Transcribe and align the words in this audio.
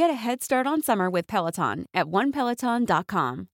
Get 0.00 0.08
a 0.08 0.14
head 0.14 0.42
start 0.42 0.66
on 0.66 0.80
summer 0.80 1.10
with 1.10 1.26
Peloton 1.26 1.84
at 1.92 2.06
onepeloton.com. 2.06 3.48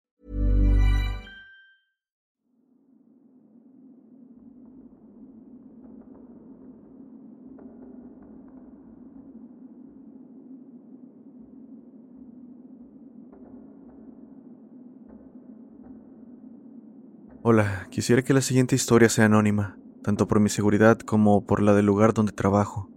Hola, 17.41 17.87
quisiera 17.89 18.21
que 18.21 18.35
la 18.35 18.41
siguiente 18.41 18.75
historia 18.75 19.09
sea 19.09 19.25
anónima, 19.25 19.79
tanto 20.03 20.27
por 20.27 20.39
mi 20.39 20.49
seguridad 20.49 20.99
como 20.99 21.43
por 21.43 21.63
la 21.63 21.73
del 21.73 21.87
lugar 21.87 22.13
donde 22.13 22.33
trabajo. 22.33 22.94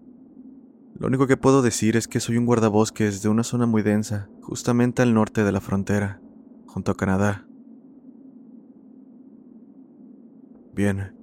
Lo 0.99 1.07
único 1.07 1.29
que 1.29 1.37
puedo 1.37 1.63
decir 1.63 1.97
es 1.97 2.09
que 2.09 2.19
soy 2.19 2.39
un 2.39 2.47
guardabosques 2.47 3.23
de 3.23 3.29
una 3.29 3.45
zona 3.45 3.67
muy 3.67 3.83
densa, 3.83 4.29
justamente 4.43 5.01
al 5.01 5.15
norte 5.15 5.45
de 5.45 5.53
la 5.53 5.61
frontera, 5.61 6.21
junto 6.67 6.91
a 6.91 6.97
Canadá. 6.97 7.47
Bien, 10.75 11.15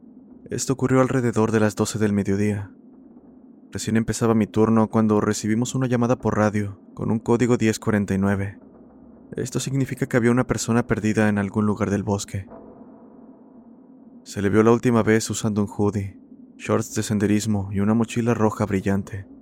esto 0.49 0.73
ocurrió 0.73 1.01
alrededor 1.01 1.51
de 1.51 1.59
las 1.59 1.75
12 1.75 1.99
del 1.99 2.13
mediodía. 2.13 2.71
Recién 3.71 3.97
empezaba 3.97 4.33
mi 4.33 4.47
turno 4.47 4.87
cuando 4.89 5.19
recibimos 5.19 5.75
una 5.75 5.87
llamada 5.87 6.17
por 6.17 6.37
radio 6.37 6.79
con 6.93 7.11
un 7.11 7.19
código 7.19 7.57
1049. 7.59 8.57
Esto 9.35 9.59
significa 9.59 10.05
que 10.05 10.15
había 10.15 10.31
una 10.31 10.47
persona 10.47 10.87
perdida 10.87 11.27
en 11.27 11.37
algún 11.37 11.65
lugar 11.65 11.89
del 11.89 12.03
bosque. 12.03 12.47
Se 14.23 14.41
le 14.41 14.49
vio 14.49 14.63
la 14.63 14.71
última 14.71 15.03
vez 15.03 15.29
usando 15.29 15.61
un 15.61 15.67
hoodie, 15.67 16.17
shorts 16.57 16.95
de 16.95 17.03
senderismo 17.03 17.69
y 17.73 17.81
una 17.81 17.93
mochila 17.93 18.33
roja 18.33 18.65
brillante. 18.65 19.34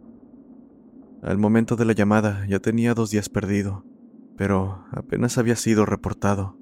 Al 1.23 1.37
momento 1.37 1.77
de 1.77 1.85
la 1.85 1.93
llamada 1.93 2.45
ya 2.49 2.59
tenía 2.59 2.93
dos 2.93 3.09
días 3.09 3.29
perdido, 3.29 3.85
pero 4.35 4.83
apenas 4.91 5.37
había 5.37 5.55
sido 5.55 5.85
reportado. 5.85 6.57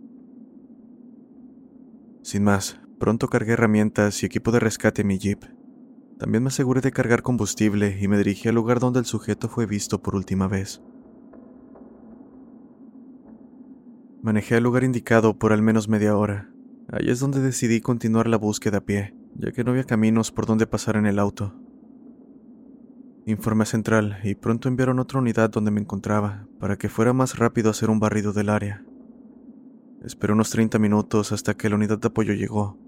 Sin 2.22 2.44
más, 2.44 2.80
pronto 3.00 3.28
cargué 3.28 3.54
herramientas 3.54 4.22
y 4.22 4.28
equipo 4.28 4.52
de 4.52 4.60
rescate 4.60 5.02
en 5.02 5.08
mi 5.08 5.18
jeep. 5.18 5.44
También 6.20 6.44
me 6.44 6.50
aseguré 6.50 6.82
de 6.82 6.92
cargar 6.92 7.24
combustible 7.24 7.98
y 8.00 8.08
me 8.08 8.20
dirigí 8.20 8.50
al 8.50 8.56
lugar 8.56 8.80
donde 8.80 9.00
el 9.00 9.06
sujeto 9.06 9.50
fue 9.50 9.66
visto 9.66 10.04
por 10.04 10.14
última 10.14 10.48
vez. 10.48 10.80
Manejé 14.22 14.58
al 14.58 14.64
lugar 14.64 14.84
indicado 14.84 15.40
por 15.40 15.54
al 15.54 15.64
menos 15.64 15.90
media 15.90 16.16
hora. 16.16 16.54
Ahí 16.92 17.10
es 17.10 17.20
donde 17.20 17.42
decidí 17.42 17.82
continuar 17.82 18.28
la 18.28 18.38
búsqueda 18.38 18.78
a 18.78 18.86
pie, 18.86 19.16
ya 19.34 19.52
que 19.52 19.64
no 19.64 19.72
había 19.72 19.86
caminos 19.86 20.32
por 20.32 20.46
donde 20.46 20.68
pasar 20.68 20.98
en 20.98 21.08
el 21.08 21.18
auto. 21.18 21.61
Informé 23.28 23.64
a 23.64 23.66
Central 23.68 24.18
y 24.24 24.34
pronto 24.34 24.68
enviaron 24.68 24.98
otra 24.98 25.20
unidad 25.20 25.52
donde 25.52 25.70
me 25.70 25.80
encontraba 25.80 26.48
para 26.60 26.78
que 26.78 26.90
fuera 26.90 27.14
más 27.14 27.38
rápido 27.38 27.70
hacer 27.70 27.92
un 27.92 28.00
barrido 28.00 28.34
del 28.34 28.50
área. 28.50 28.84
Esperé 30.04 30.34
unos 30.34 30.50
30 30.50 30.80
minutos 30.80 31.32
hasta 31.32 31.54
que 31.54 31.70
la 31.70 31.76
unidad 31.76 32.00
de 32.00 32.08
apoyo 32.08 32.34
llegó, 32.34 32.80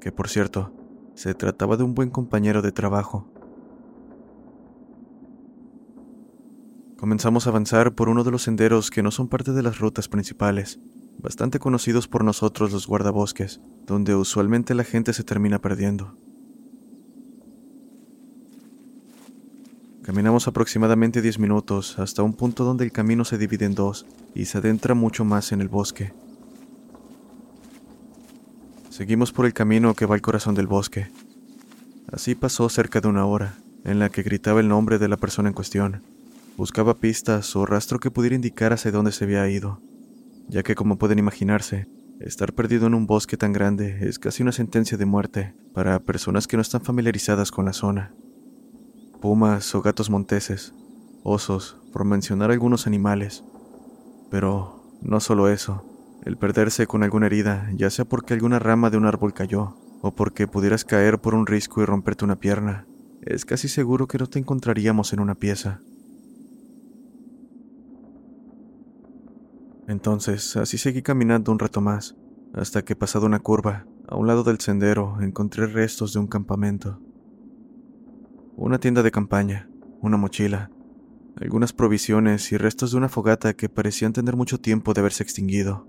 que 0.00 0.10
por 0.10 0.30
cierto, 0.30 0.72
se 1.14 1.34
trataba 1.34 1.76
de 1.76 1.84
un 1.84 1.94
buen 1.94 2.08
compañero 2.08 2.62
de 2.62 2.72
trabajo. 2.72 3.28
Comenzamos 6.96 7.46
a 7.46 7.50
avanzar 7.50 7.94
por 7.94 8.08
uno 8.08 8.24
de 8.24 8.30
los 8.30 8.42
senderos 8.42 8.90
que 8.90 9.02
no 9.02 9.10
son 9.10 9.28
parte 9.28 9.52
de 9.52 9.62
las 9.62 9.78
rutas 9.78 10.08
principales, 10.08 10.80
bastante 11.18 11.58
conocidos 11.58 12.08
por 12.08 12.24
nosotros 12.24 12.72
los 12.72 12.86
guardabosques, 12.86 13.60
donde 13.84 14.14
usualmente 14.14 14.74
la 14.74 14.84
gente 14.84 15.12
se 15.12 15.24
termina 15.24 15.60
perdiendo. 15.60 16.16
Caminamos 20.02 20.48
aproximadamente 20.48 21.22
10 21.22 21.38
minutos 21.38 21.96
hasta 22.00 22.24
un 22.24 22.32
punto 22.32 22.64
donde 22.64 22.84
el 22.84 22.90
camino 22.90 23.24
se 23.24 23.38
divide 23.38 23.66
en 23.66 23.76
dos 23.76 24.04
y 24.34 24.46
se 24.46 24.58
adentra 24.58 24.94
mucho 24.94 25.24
más 25.24 25.52
en 25.52 25.60
el 25.60 25.68
bosque. 25.68 26.12
Seguimos 28.90 29.30
por 29.30 29.46
el 29.46 29.54
camino 29.54 29.94
que 29.94 30.04
va 30.04 30.16
al 30.16 30.20
corazón 30.20 30.56
del 30.56 30.66
bosque. 30.66 31.06
Así 32.10 32.34
pasó 32.34 32.68
cerca 32.68 33.00
de 33.00 33.06
una 33.06 33.26
hora, 33.26 33.54
en 33.84 34.00
la 34.00 34.08
que 34.08 34.24
gritaba 34.24 34.58
el 34.58 34.68
nombre 34.68 34.98
de 34.98 35.08
la 35.08 35.16
persona 35.16 35.50
en 35.50 35.54
cuestión. 35.54 36.02
Buscaba 36.56 36.98
pistas 36.98 37.54
o 37.54 37.64
rastro 37.64 38.00
que 38.00 38.10
pudiera 38.10 38.34
indicar 38.34 38.72
hacia 38.72 38.90
dónde 38.90 39.12
se 39.12 39.24
había 39.24 39.48
ido, 39.48 39.80
ya 40.48 40.64
que 40.64 40.74
como 40.74 40.98
pueden 40.98 41.20
imaginarse, 41.20 41.86
estar 42.18 42.52
perdido 42.54 42.88
en 42.88 42.94
un 42.94 43.06
bosque 43.06 43.36
tan 43.36 43.52
grande 43.52 44.08
es 44.08 44.18
casi 44.18 44.42
una 44.42 44.52
sentencia 44.52 44.98
de 44.98 45.06
muerte 45.06 45.54
para 45.72 46.00
personas 46.00 46.48
que 46.48 46.56
no 46.56 46.62
están 46.62 46.82
familiarizadas 46.82 47.52
con 47.52 47.66
la 47.66 47.72
zona. 47.72 48.12
Pumas 49.22 49.72
o 49.76 49.82
gatos 49.82 50.10
monteses, 50.10 50.74
osos, 51.22 51.78
por 51.92 52.04
mencionar 52.04 52.50
algunos 52.50 52.88
animales. 52.88 53.44
Pero 54.32 54.82
no 55.00 55.20
solo 55.20 55.48
eso, 55.48 55.84
el 56.24 56.36
perderse 56.36 56.88
con 56.88 57.04
alguna 57.04 57.26
herida, 57.26 57.70
ya 57.76 57.88
sea 57.88 58.04
porque 58.04 58.34
alguna 58.34 58.58
rama 58.58 58.90
de 58.90 58.96
un 58.96 59.06
árbol 59.06 59.32
cayó, 59.32 59.76
o 60.00 60.12
porque 60.16 60.48
pudieras 60.48 60.84
caer 60.84 61.20
por 61.20 61.36
un 61.36 61.46
risco 61.46 61.80
y 61.80 61.84
romperte 61.84 62.24
una 62.24 62.40
pierna, 62.40 62.88
es 63.20 63.44
casi 63.44 63.68
seguro 63.68 64.08
que 64.08 64.18
no 64.18 64.26
te 64.26 64.40
encontraríamos 64.40 65.12
en 65.12 65.20
una 65.20 65.36
pieza. 65.36 65.80
Entonces, 69.86 70.56
así 70.56 70.78
seguí 70.78 71.00
caminando 71.00 71.52
un 71.52 71.60
rato 71.60 71.80
más, 71.80 72.16
hasta 72.54 72.84
que 72.84 72.96
pasado 72.96 73.26
una 73.26 73.38
curva, 73.38 73.86
a 74.08 74.16
un 74.16 74.26
lado 74.26 74.42
del 74.42 74.58
sendero, 74.58 75.18
encontré 75.20 75.68
restos 75.68 76.12
de 76.12 76.18
un 76.18 76.26
campamento. 76.26 76.98
Una 78.56 78.78
tienda 78.78 79.02
de 79.02 79.10
campaña, 79.10 79.68
una 80.02 80.18
mochila, 80.18 80.70
algunas 81.36 81.72
provisiones 81.72 82.52
y 82.52 82.58
restos 82.58 82.92
de 82.92 82.98
una 82.98 83.08
fogata 83.08 83.54
que 83.54 83.70
parecían 83.70 84.12
tener 84.12 84.36
mucho 84.36 84.58
tiempo 84.58 84.92
de 84.92 85.00
haberse 85.00 85.22
extinguido. 85.22 85.86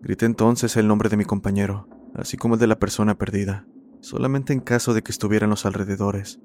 Grité 0.00 0.26
entonces 0.26 0.76
el 0.76 0.86
nombre 0.86 1.08
de 1.08 1.16
mi 1.16 1.24
compañero, 1.24 1.88
así 2.14 2.36
como 2.36 2.54
el 2.54 2.60
de 2.60 2.68
la 2.68 2.78
persona 2.78 3.18
perdida, 3.18 3.66
solamente 4.00 4.52
en 4.52 4.60
caso 4.60 4.94
de 4.94 5.02
que 5.02 5.10
estuviera 5.10 5.44
en 5.44 5.50
los 5.50 5.66
alrededores. 5.66 6.40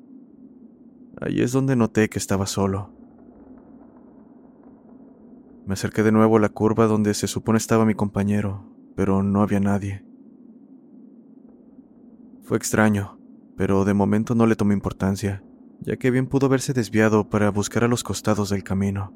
Ahí 1.21 1.41
es 1.41 1.51
donde 1.51 1.75
noté 1.75 2.09
que 2.09 2.19
estaba 2.19 2.47
solo. 2.47 2.93
Me 5.67 5.73
acerqué 5.73 6.01
de 6.01 6.11
nuevo 6.11 6.37
a 6.37 6.39
la 6.39 6.49
curva 6.49 6.87
donde 6.87 7.13
se 7.13 7.27
supone 7.27 7.57
estaba 7.57 7.85
mi 7.85 7.93
compañero, 7.93 8.71
pero 8.95 9.21
no 9.21 9.41
había 9.43 9.59
nadie. 9.59 10.03
Fue 12.43 12.57
extraño, 12.57 13.17
pero 13.55 13.85
de 13.85 13.93
momento 13.93 14.35
no 14.35 14.45
le 14.45 14.55
tomé 14.55 14.73
importancia, 14.73 15.43
ya 15.81 15.97
que 15.97 16.11
bien 16.11 16.27
pudo 16.27 16.47
haberse 16.47 16.73
desviado 16.73 17.29
para 17.29 17.49
buscar 17.51 17.83
a 17.83 17.87
los 17.87 18.03
costados 18.03 18.49
del 18.49 18.63
camino. 18.63 19.13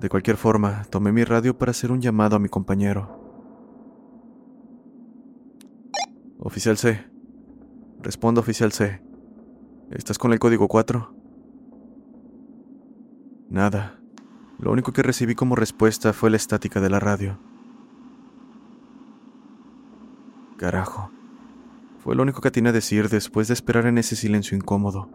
De 0.00 0.08
cualquier 0.08 0.36
forma, 0.36 0.84
tomé 0.90 1.10
mi 1.10 1.24
radio 1.24 1.56
para 1.56 1.70
hacer 1.70 1.90
un 1.90 2.02
llamado 2.02 2.36
a 2.36 2.38
mi 2.38 2.48
compañero. 2.48 3.24
Oficial 6.38 6.76
C. 6.76 7.04
Responda, 8.02 8.40
oficial 8.40 8.72
C. 8.72 9.02
¿Estás 9.90 10.18
con 10.18 10.32
el 10.32 10.38
código 10.38 10.68
4? 10.68 11.14
Nada. 13.48 14.00
Lo 14.58 14.70
único 14.72 14.92
que 14.92 15.02
recibí 15.02 15.34
como 15.34 15.56
respuesta 15.56 16.12
fue 16.12 16.30
la 16.30 16.36
estática 16.36 16.80
de 16.80 16.90
la 16.90 17.00
radio. 17.00 17.38
Carajo. 20.56 21.15
Fue 22.06 22.14
lo 22.14 22.22
único 22.22 22.40
que 22.40 22.52
tenía 22.52 22.70
a 22.70 22.72
decir 22.72 23.08
después 23.08 23.48
de 23.48 23.54
esperar 23.54 23.84
en 23.86 23.98
ese 23.98 24.14
silencio 24.14 24.56
incómodo. 24.56 25.10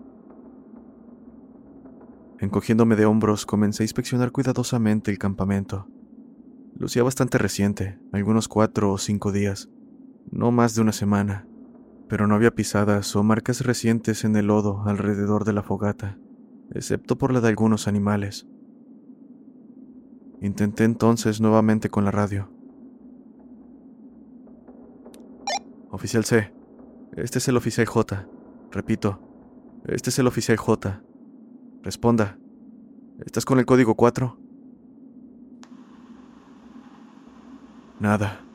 Encogiéndome 2.41 2.97
de 2.97 3.05
hombros, 3.05 3.45
comencé 3.45 3.83
a 3.83 3.85
inspeccionar 3.85 4.33
cuidadosamente 4.33 5.09
el 5.09 5.17
campamento. 5.17 5.87
Lucía 6.75 7.01
bastante 7.01 7.37
reciente, 7.37 7.97
algunos 8.11 8.49
cuatro 8.49 8.91
o 8.91 8.97
cinco 8.97 9.31
días, 9.31 9.69
no 10.31 10.51
más 10.51 10.75
de 10.75 10.81
una 10.81 10.91
semana, 10.91 11.47
pero 12.09 12.27
no 12.27 12.35
había 12.35 12.51
pisadas 12.51 13.15
o 13.15 13.23
marcas 13.23 13.61
recientes 13.61 14.25
en 14.25 14.35
el 14.35 14.47
lodo 14.47 14.83
alrededor 14.85 15.45
de 15.45 15.53
la 15.53 15.63
fogata, 15.63 16.17
excepto 16.73 17.17
por 17.17 17.31
la 17.31 17.39
de 17.39 17.47
algunos 17.47 17.87
animales. 17.87 18.49
Intenté 20.41 20.83
entonces 20.83 21.39
nuevamente 21.39 21.87
con 21.87 22.03
la 22.03 22.11
radio. 22.11 22.49
Oficial 25.89 26.25
C, 26.25 26.51
este 27.17 27.39
es 27.39 27.47
el 27.47 27.57
oficial 27.57 27.85
J. 27.85 28.27
Repito, 28.71 29.19
este 29.85 30.11
es 30.11 30.19
el 30.19 30.27
oficial 30.27 30.57
J. 30.57 31.03
Responda. 31.83 32.37
¿Estás 33.25 33.43
con 33.45 33.59
el 33.59 33.65
código 33.65 33.95
4? 33.95 34.37
Nada. 37.99 38.45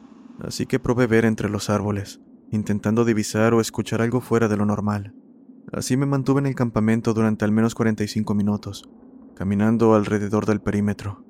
Así 0.41 0.67
que 0.67 0.79
probé 0.79 1.07
ver 1.07 1.25
entre 1.25 1.51
los 1.51 1.69
árboles, 1.71 2.21
intentando 2.51 3.05
divisar 3.05 3.53
o 3.55 3.61
escuchar 3.61 4.01
algo 4.01 4.21
fuera 4.21 4.49
de 4.49 4.57
lo 4.57 4.65
normal. 4.65 5.15
Así 5.73 5.97
me 5.97 6.07
mantuve 6.07 6.41
en 6.41 6.47
el 6.47 6.55
campamento 6.55 7.13
durante 7.13 7.45
al 7.45 7.53
menos 7.53 7.75
45 7.75 8.35
minutos, 8.35 8.89
caminando 9.35 9.95
alrededor 9.95 10.47
del 10.47 10.61
perímetro. 10.61 11.26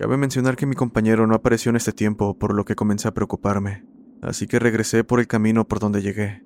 Cabe 0.00 0.16
mencionar 0.16 0.56
que 0.56 0.64
mi 0.64 0.74
compañero 0.74 1.26
no 1.26 1.34
apareció 1.34 1.68
en 1.68 1.76
este 1.76 1.92
tiempo, 1.92 2.38
por 2.38 2.54
lo 2.54 2.64
que 2.64 2.74
comencé 2.74 3.06
a 3.06 3.12
preocuparme, 3.12 3.84
así 4.22 4.46
que 4.46 4.58
regresé 4.58 5.04
por 5.04 5.20
el 5.20 5.26
camino 5.26 5.68
por 5.68 5.78
donde 5.78 6.00
llegué. 6.00 6.42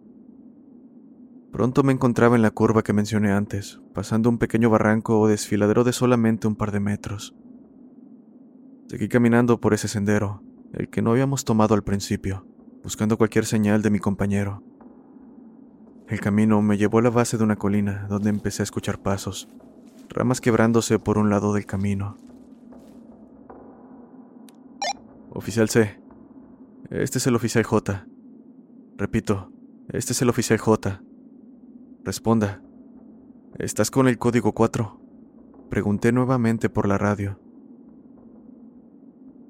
Pronto 1.52 1.84
me 1.84 1.92
encontraba 1.92 2.34
en 2.34 2.42
la 2.42 2.50
curva 2.50 2.82
que 2.82 2.92
mencioné 2.92 3.30
antes, 3.30 3.80
pasando 3.94 4.28
un 4.28 4.38
pequeño 4.38 4.70
barranco 4.70 5.20
o 5.20 5.28
desfiladero 5.28 5.84
de 5.84 5.92
solamente 5.92 6.48
un 6.48 6.56
par 6.56 6.72
de 6.72 6.80
metros. 6.80 7.36
Seguí 8.88 9.06
caminando 9.06 9.60
por 9.60 9.72
ese 9.72 9.86
sendero, 9.86 10.42
el 10.72 10.88
que 10.88 11.00
no 11.00 11.12
habíamos 11.12 11.44
tomado 11.44 11.76
al 11.76 11.84
principio, 11.84 12.48
buscando 12.82 13.16
cualquier 13.16 13.46
señal 13.46 13.82
de 13.82 13.90
mi 13.90 14.00
compañero. 14.00 14.64
El 16.08 16.18
camino 16.18 16.60
me 16.60 16.76
llevó 16.76 16.98
a 16.98 17.02
la 17.02 17.10
base 17.10 17.38
de 17.38 17.44
una 17.44 17.54
colina, 17.54 18.08
donde 18.10 18.30
empecé 18.30 18.62
a 18.62 18.64
escuchar 18.64 19.00
pasos, 19.00 19.48
ramas 20.08 20.40
quebrándose 20.40 20.98
por 20.98 21.18
un 21.18 21.30
lado 21.30 21.54
del 21.54 21.66
camino. 21.66 22.16
Oficial 25.36 25.68
C. 25.68 26.00
Este 26.90 27.18
es 27.18 27.26
el 27.26 27.34
oficial 27.34 27.64
J. 27.64 28.06
Repito, 28.96 29.50
este 29.88 30.12
es 30.12 30.22
el 30.22 30.28
oficial 30.28 30.60
J. 30.60 31.02
Responda. 32.04 32.62
¿Estás 33.58 33.90
con 33.90 34.06
el 34.06 34.16
código 34.16 34.52
4? 34.52 35.00
Pregunté 35.70 36.12
nuevamente 36.12 36.70
por 36.70 36.86
la 36.86 36.98
radio. 36.98 37.40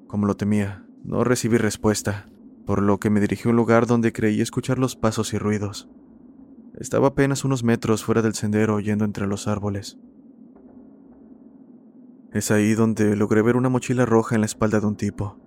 Como 0.07 0.25
lo 0.25 0.35
temía, 0.35 0.87
no 1.03 1.23
recibí 1.23 1.57
respuesta, 1.57 2.25
por 2.65 2.81
lo 2.81 2.99
que 2.99 3.11
me 3.11 3.19
dirigí 3.21 3.47
a 3.47 3.51
un 3.51 3.55
lugar 3.55 3.85
donde 3.85 4.11
creí 4.11 4.41
escuchar 4.41 4.79
los 4.79 4.95
pasos 4.95 5.35
y 5.35 5.37
ruidos. 5.37 5.87
Estaba 6.79 7.09
apenas 7.09 7.45
unos 7.45 7.63
metros 7.63 8.03
fuera 8.03 8.23
del 8.23 8.33
sendero 8.33 8.79
yendo 8.79 9.05
entre 9.05 9.27
los 9.27 9.47
árboles. 9.47 9.99
Es 12.33 12.49
ahí 12.49 12.73
donde 12.73 13.15
logré 13.15 13.43
ver 13.43 13.55
una 13.55 13.69
mochila 13.69 14.07
roja 14.07 14.33
en 14.33 14.41
la 14.41 14.47
espalda 14.47 14.79
de 14.79 14.87
un 14.87 14.95
tipo. 14.95 15.44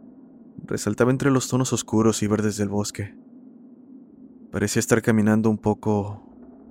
Resaltaba 0.64 1.10
entre 1.10 1.30
los 1.30 1.48
tonos 1.48 1.72
oscuros 1.72 2.22
y 2.22 2.26
verdes 2.26 2.56
del 2.56 2.68
bosque. 2.68 3.16
Parecía 4.50 4.80
estar 4.80 5.02
caminando 5.02 5.50
un 5.50 5.58
poco 5.58 6.28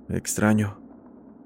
Extraño. 0.08 0.80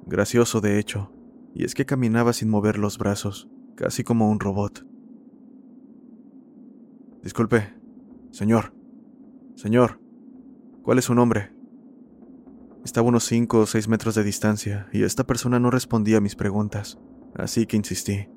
Gracioso, 0.06 0.60
de 0.60 0.78
hecho. 0.78 1.12
Y 1.52 1.64
es 1.64 1.74
que 1.74 1.84
caminaba 1.84 2.32
sin 2.32 2.48
mover 2.48 2.78
los 2.78 2.96
brazos, 2.96 3.50
casi 3.74 4.04
como 4.04 4.30
un 4.30 4.38
robot. 4.38 4.86
Disculpe, 7.22 7.74
señor. 8.30 8.72
Señor, 9.56 10.00
¿cuál 10.82 10.98
es 10.98 11.06
su 11.06 11.14
nombre? 11.14 11.52
Estaba 12.84 13.06
a 13.06 13.08
unos 13.08 13.24
cinco 13.24 13.60
o 13.60 13.66
seis 13.66 13.88
metros 13.88 14.14
de 14.14 14.24
distancia 14.24 14.88
y 14.92 15.02
esta 15.02 15.24
persona 15.24 15.60
no 15.60 15.70
respondía 15.70 16.18
a 16.18 16.20
mis 16.20 16.36
preguntas, 16.36 16.98
así 17.34 17.66
que 17.66 17.76
insistí. 17.76 18.28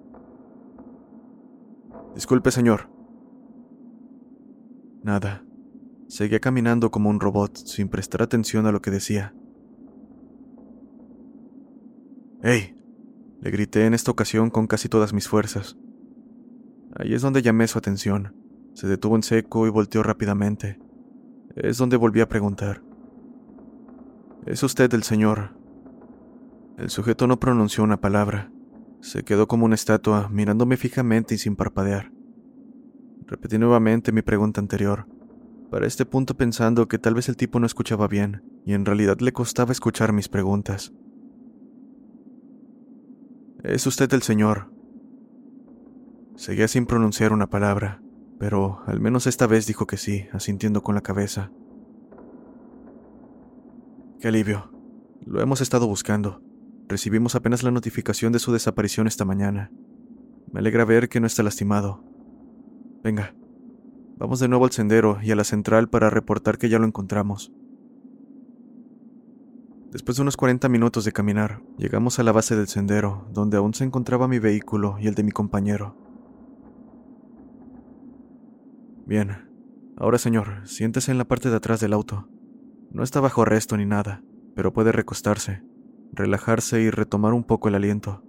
Disculpe, 2.16 2.52
señor. 2.52 2.95
Nada. 5.06 5.46
Seguía 6.08 6.40
caminando 6.40 6.90
como 6.90 7.12
un 7.12 7.20
robot, 7.20 7.56
sin 7.58 7.90
prestar 7.90 8.24
atención 8.24 8.66
a 8.66 8.72
lo 8.72 8.82
que 8.82 8.90
decía. 8.90 9.36
¡Hey! 12.42 12.76
Le 13.40 13.52
grité 13.52 13.86
en 13.86 13.94
esta 13.94 14.10
ocasión 14.10 14.50
con 14.50 14.66
casi 14.66 14.90
todas 14.90 15.14
mis 15.14 15.28
fuerzas. 15.28 15.78
Ahí 16.96 17.14
es 17.14 17.22
donde 17.22 17.44
llamé 17.44 17.68
su 17.68 17.78
atención. 17.78 18.34
Se 18.74 18.88
detuvo 18.88 19.16
en 19.16 19.22
seco 19.22 19.68
y 19.68 19.70
volteó 19.70 20.02
rápidamente. 20.02 20.80
Es 21.56 21.78
donde 21.78 21.98
volví 21.98 22.22
a 22.22 22.28
preguntar. 22.28 22.82
¿Es 24.48 24.64
usted 24.64 24.92
el 24.96 25.04
señor? 25.04 25.56
El 26.80 26.90
sujeto 26.90 27.28
no 27.28 27.40
pronunció 27.40 27.84
una 27.84 28.02
palabra. 28.02 28.52
Se 29.02 29.24
quedó 29.24 29.48
como 29.48 29.66
una 29.66 29.76
estatua, 29.76 30.30
mirándome 30.30 30.78
fijamente 30.78 31.36
y 31.36 31.38
sin 31.38 31.56
parpadear. 31.56 32.15
Repetí 33.28 33.58
nuevamente 33.58 34.12
mi 34.12 34.22
pregunta 34.22 34.62
anterior, 34.62 35.08
para 35.72 35.88
este 35.88 36.06
punto 36.06 36.36
pensando 36.36 36.88
que 36.88 37.00
tal 37.00 37.16
vez 37.16 37.28
el 37.28 37.38
tipo 37.38 37.60
no 37.60 37.66
escuchaba 37.66 38.08
bien, 38.08 38.44
y 38.66 38.74
en 38.74 38.86
realidad 38.86 39.20
le 39.20 39.34
costaba 39.34 39.72
escuchar 39.72 40.14
mis 40.14 40.30
preguntas. 40.30 40.94
Es 43.64 43.88
usted 43.88 44.14
el 44.14 44.22
señor. 44.22 44.70
Seguía 46.36 46.68
sin 46.68 46.86
pronunciar 46.86 47.34
una 47.34 47.48
palabra, 47.48 48.02
pero 48.38 48.82
al 48.86 49.00
menos 49.00 49.26
esta 49.26 49.48
vez 49.48 49.66
dijo 49.66 49.88
que 49.88 49.98
sí, 49.98 50.28
asintiendo 50.32 50.84
con 50.84 50.94
la 50.94 51.02
cabeza. 51.02 51.52
Qué 54.20 54.28
alivio. 54.28 54.72
Lo 55.26 55.42
hemos 55.42 55.62
estado 55.62 55.88
buscando. 55.88 56.42
Recibimos 56.88 57.34
apenas 57.34 57.64
la 57.64 57.72
notificación 57.72 58.32
de 58.32 58.40
su 58.40 58.54
desaparición 58.54 59.08
esta 59.08 59.26
mañana. 59.26 59.72
Me 60.52 60.60
alegra 60.60 60.86
ver 60.86 61.10
que 61.10 61.20
no 61.20 61.26
está 61.26 61.42
lastimado. 61.42 62.04
Venga, 63.06 63.36
vamos 64.18 64.40
de 64.40 64.48
nuevo 64.48 64.66
al 64.66 64.72
sendero 64.72 65.20
y 65.22 65.30
a 65.30 65.36
la 65.36 65.44
central 65.44 65.90
para 65.90 66.10
reportar 66.10 66.58
que 66.58 66.70
ya 66.70 66.80
lo 66.80 66.88
encontramos. 66.88 67.54
Después 69.92 70.18
de 70.18 70.24
unos 70.24 70.36
40 70.38 70.68
minutos 70.70 71.06
de 71.06 71.12
caminar, 71.12 71.62
llegamos 71.78 72.18
a 72.18 72.24
la 72.24 72.32
base 72.32 72.56
del 72.56 72.68
sendero, 72.68 73.28
donde 73.32 73.58
aún 73.58 73.76
se 73.76 73.84
encontraba 73.84 74.28
mi 74.28 74.40
vehículo 74.40 74.98
y 75.00 75.06
el 75.06 75.14
de 75.14 75.22
mi 75.22 75.30
compañero. 75.30 75.96
Bien. 79.06 79.52
Ahora, 79.98 80.18
señor, 80.18 80.68
siéntese 80.68 81.12
en 81.12 81.20
la 81.20 81.26
parte 81.26 81.52
de 81.52 81.58
atrás 81.58 81.80
del 81.80 81.94
auto. 81.94 82.28
No 82.90 83.04
está 83.04 83.20
bajo 83.20 83.44
arresto 83.44 83.78
ni 83.78 83.86
nada, 83.86 84.24
pero 84.56 84.74
puede 84.74 84.92
recostarse, 84.92 85.62
relajarse 86.12 86.82
y 86.82 86.90
retomar 86.90 87.36
un 87.36 87.44
poco 87.44 87.68
el 87.68 87.76
aliento. 87.76 88.24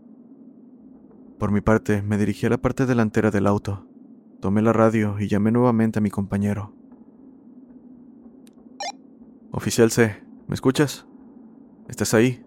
Por 1.38 1.50
mi 1.50 1.62
parte, 1.62 2.02
me 2.02 2.18
dirigí 2.18 2.44
a 2.44 2.50
la 2.50 2.58
parte 2.58 2.84
delantera 2.84 3.30
del 3.30 3.46
auto. 3.46 3.88
Tomé 4.40 4.60
la 4.62 4.72
radio 4.72 5.18
y 5.18 5.28
llamé 5.28 5.50
nuevamente 5.50 5.98
a 5.98 6.02
mi 6.02 6.10
compañero. 6.10 6.74
Oficial 9.50 9.90
C, 9.90 10.22
¿me 10.46 10.54
escuchas? 10.54 11.06
¿Estás 11.88 12.12
ahí? 12.12 12.44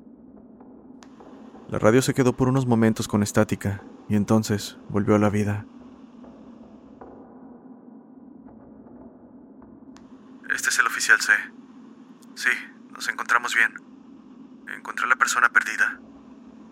La 1.67 1.79
radio 1.79 2.01
se 2.01 2.13
quedó 2.13 2.36
por 2.36 2.48
unos 2.48 2.67
momentos 2.67 3.08
con 3.08 3.24
estática 3.24 3.84
y 4.08 4.15
entonces 4.15 4.77
volvió 4.89 5.15
a 5.15 5.19
la 5.19 5.29
vida. 5.29 5.65
Este 10.53 10.69
es 10.69 10.79
el 10.79 10.86
oficial 10.86 11.19
C. 11.19 11.31
Sí, 12.36 12.50
nos 12.91 13.08
encontramos 13.08 13.55
bien. 13.55 13.74
Encontré 14.75 15.05
a 15.05 15.10
la 15.10 15.15
persona 15.15 15.50
perdida. 15.50 16.00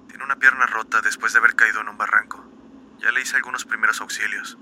Tiene 0.08 0.24
una 0.24 0.38
pierna 0.38 0.68
rota 0.68 1.02
después 1.02 1.34
de 1.34 1.40
haber 1.40 1.56
caído 1.56 1.82
en 1.82 1.90
un 1.90 1.98
barranco. 1.98 2.44
Ya 3.00 3.12
le 3.12 3.22
hice 3.22 3.36
algunos 3.36 3.66
primeros 3.66 4.02
auxilios. 4.02 4.58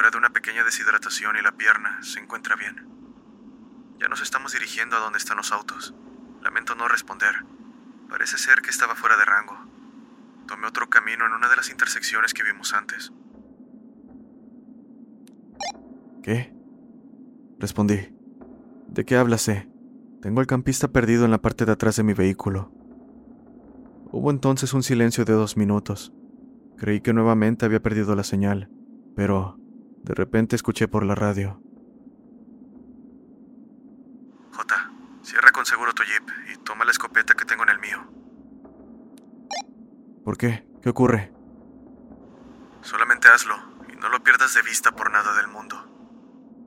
Fuera 0.00 0.12
de 0.12 0.16
una 0.16 0.30
pequeña 0.30 0.64
deshidratación 0.64 1.36
y 1.36 1.42
la 1.42 1.52
pierna 1.52 2.02
se 2.02 2.20
encuentra 2.20 2.56
bien. 2.56 2.88
Ya 3.98 4.08
nos 4.08 4.22
estamos 4.22 4.54
dirigiendo 4.54 4.96
a 4.96 5.00
donde 5.00 5.18
están 5.18 5.36
los 5.36 5.52
autos. 5.52 5.94
Lamento 6.40 6.74
no 6.74 6.88
responder. 6.88 7.34
Parece 8.08 8.38
ser 8.38 8.62
que 8.62 8.70
estaba 8.70 8.94
fuera 8.94 9.18
de 9.18 9.26
rango. 9.26 9.58
Tomé 10.48 10.68
otro 10.68 10.88
camino 10.88 11.26
en 11.26 11.34
una 11.34 11.50
de 11.50 11.56
las 11.56 11.68
intersecciones 11.68 12.32
que 12.32 12.42
vimos 12.42 12.72
antes. 12.72 13.12
¿Qué? 16.22 16.50
respondí. 17.58 18.08
¿De 18.88 19.04
qué 19.04 19.18
hablas, 19.18 19.46
eh? 19.48 19.70
Tengo 20.22 20.40
al 20.40 20.46
campista 20.46 20.88
perdido 20.88 21.26
en 21.26 21.30
la 21.30 21.42
parte 21.42 21.66
de 21.66 21.72
atrás 21.72 21.96
de 21.96 22.04
mi 22.04 22.14
vehículo. 22.14 22.72
Hubo 24.12 24.30
entonces 24.30 24.72
un 24.72 24.82
silencio 24.82 25.26
de 25.26 25.34
dos 25.34 25.58
minutos. 25.58 26.14
Creí 26.78 27.02
que 27.02 27.12
nuevamente 27.12 27.66
había 27.66 27.82
perdido 27.82 28.16
la 28.16 28.24
señal, 28.24 28.70
pero 29.14 29.59
de 30.02 30.14
repente 30.14 30.56
escuché 30.56 30.88
por 30.88 31.04
la 31.04 31.14
radio. 31.14 31.60
J, 34.52 34.90
cierra 35.22 35.50
con 35.52 35.66
seguro 35.66 35.92
tu 35.92 36.02
jeep 36.02 36.28
y 36.52 36.56
toma 36.64 36.84
la 36.84 36.90
escopeta 36.90 37.34
que 37.34 37.44
tengo 37.44 37.62
en 37.64 37.68
el 37.70 37.78
mío. 37.78 37.98
¿Por 40.24 40.36
qué? 40.36 40.66
¿Qué 40.82 40.88
ocurre? 40.88 41.32
Solamente 42.82 43.28
hazlo 43.28 43.56
y 43.92 43.96
no 43.96 44.08
lo 44.08 44.22
pierdas 44.22 44.54
de 44.54 44.62
vista 44.62 44.92
por 44.92 45.10
nada 45.10 45.36
del 45.36 45.48
mundo, 45.48 45.76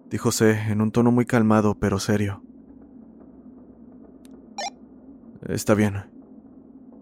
dijo 0.09 0.31
C 0.31 0.51
en 0.51 0.81
un 0.81 0.91
tono 0.91 1.11
muy 1.11 1.25
calmado 1.25 1.79
pero 1.79 1.99
serio. 1.99 2.43
Está 5.47 5.73
bien. 5.73 6.09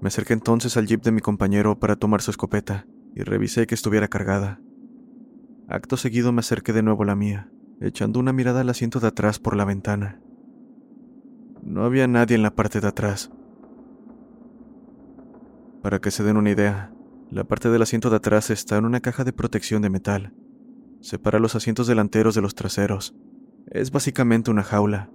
Me 0.02 0.08
acerqué 0.08 0.34
entonces 0.34 0.78
al 0.78 0.88
jeep 0.88 1.04
de 1.04 1.12
mi 1.12 1.22
compañero 1.22 1.78
para 1.78 1.96
tomar 1.96 2.22
su 2.22 2.32
escopeta 2.32 2.88
y 3.14 3.22
revisé 3.22 3.68
que 3.68 3.76
estuviera 3.76 4.08
cargada. 4.08 4.60
Acto 5.72 5.96
seguido 5.96 6.34
me 6.34 6.42
acerqué 6.42 6.74
de 6.74 6.84
nuevo 6.84 7.04
a 7.04 7.06
la 7.06 7.16
mía, 7.16 7.50
echando 7.80 8.20
una 8.20 8.34
mirada 8.34 8.60
al 8.60 8.70
asiento 8.70 9.00
de 9.00 9.08
atrás 9.08 9.40
por 9.40 9.56
la 9.56 9.64
ventana. 9.64 10.20
No 11.64 11.86
había 11.86 12.08
nadie 12.08 12.36
en 12.36 12.44
la 12.44 12.54
parte 12.54 12.82
de 12.82 12.90
atrás. 12.90 13.32
Para 15.82 16.00
que 16.00 16.12
se 16.12 16.24
den 16.24 16.36
una 16.36 16.50
idea, 16.50 16.94
la 17.30 17.46
parte 17.46 17.70
del 17.70 17.82
asiento 17.82 18.10
de 18.10 18.18
atrás 18.18 18.50
está 18.50 18.76
en 18.76 18.84
una 18.84 19.00
caja 19.00 19.24
de 19.24 19.32
protección 19.32 19.82
de 19.82 19.90
metal. 19.90 20.34
Separa 21.00 21.40
los 21.40 21.56
asientos 21.56 21.88
delanteros 21.88 22.36
de 22.36 22.42
los 22.42 22.54
traseros. 22.54 23.16
Es 23.68 23.92
básicamente 23.92 24.52
una 24.52 24.64
jaula. 24.64 25.10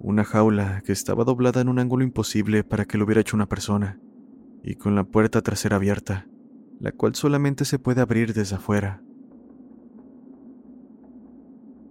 Una 0.00 0.24
jaula 0.24 0.82
que 0.84 0.90
estaba 0.90 1.22
doblada 1.22 1.60
en 1.60 1.68
un 1.68 1.78
ángulo 1.78 2.02
imposible 2.02 2.64
para 2.64 2.86
que 2.86 2.98
lo 2.98 3.04
hubiera 3.04 3.20
hecho 3.20 3.36
una 3.36 3.48
persona, 3.48 4.00
y 4.64 4.74
con 4.74 4.96
la 4.96 5.04
puerta 5.04 5.42
trasera 5.42 5.76
abierta 5.76 6.26
la 6.82 6.90
cual 6.90 7.14
solamente 7.14 7.64
se 7.64 7.78
puede 7.78 8.00
abrir 8.00 8.34
desde 8.34 8.56
afuera. 8.56 9.00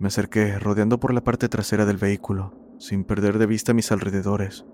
Me 0.02 0.08
acerqué, 0.08 0.58
rodeando 0.58 1.00
por 1.00 1.14
la 1.14 1.24
parte 1.24 1.48
trasera 1.48 1.86
del 1.86 1.98
vehículo, 1.98 2.56
sin 2.80 3.04
perder 3.04 3.38
de 3.38 3.46
vista 3.46 3.76
mis 3.76 3.92
alrededores. 3.92 4.66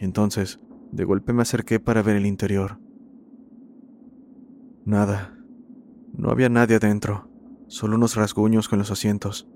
Entonces, 0.00 0.58
de 0.90 1.04
golpe 1.04 1.32
me 1.32 1.42
acerqué 1.42 1.78
para 1.78 2.02
ver 2.02 2.16
el 2.16 2.26
interior. 2.26 2.80
Nada. 4.84 5.38
No 6.12 6.30
había 6.30 6.48
nadie 6.48 6.74
adentro, 6.74 7.30
solo 7.68 7.94
unos 7.94 8.16
rasguños 8.16 8.68
con 8.68 8.80
los 8.80 8.90
asientos, 8.90 9.48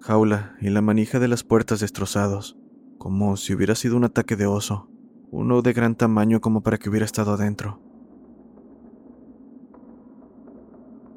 jaula 0.00 0.56
y 0.62 0.70
la 0.70 0.80
manija 0.80 1.18
de 1.18 1.28
las 1.28 1.44
puertas 1.44 1.80
destrozados, 1.80 2.56
como 2.96 3.36
si 3.36 3.52
hubiera 3.52 3.74
sido 3.74 3.98
un 3.98 4.04
ataque 4.04 4.34
de 4.34 4.46
oso, 4.46 4.88
uno 5.30 5.60
de 5.60 5.74
gran 5.74 5.94
tamaño 5.94 6.40
como 6.40 6.62
para 6.62 6.78
que 6.78 6.88
hubiera 6.88 7.04
estado 7.04 7.34
adentro. 7.34 7.82